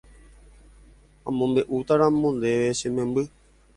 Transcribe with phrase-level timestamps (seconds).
[1.27, 3.23] amombe'útaramo ndéve che memby